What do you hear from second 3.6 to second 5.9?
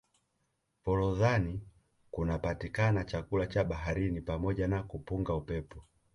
baharini pamoja na kupunga upepo